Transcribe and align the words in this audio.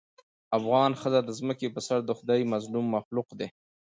افغانه 0.57 0.95
ښځه 1.01 1.19
د 1.23 1.29
ځمکې 1.39 1.67
په 1.75 1.79
سر 1.87 1.99
دخدای 2.11 2.41
مظلوم 2.53 2.85
مخلوق 2.95 3.27
دې 3.39 3.47